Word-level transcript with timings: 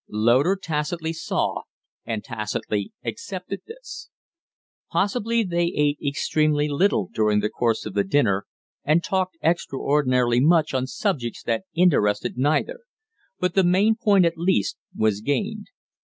Loder 0.09 0.55
tacitly 0.55 1.13
saw 1.13 1.61
and 2.07 2.23
tacitly 2.23 2.91
accepted 3.05 3.61
this. 3.67 4.09
Possibly 4.89 5.43
they 5.43 5.65
ate 5.77 5.99
extremely 6.03 6.67
little 6.67 7.09
during 7.13 7.39
the 7.39 7.51
course 7.51 7.85
of 7.85 7.93
the 7.93 8.03
dinner, 8.03 8.47
and 8.83 9.03
talked 9.03 9.37
extraordinarily 9.43 10.39
much 10.39 10.73
on 10.73 10.87
subjects 10.87 11.43
that 11.43 11.65
interested 11.75 12.35
neither; 12.35 12.79
but 13.39 13.53
the 13.53 13.63
main 13.63 13.95
point 13.95 14.25
at 14.25 14.37
least 14.39 14.75
was 14.97 15.21
gained. 15.21 15.67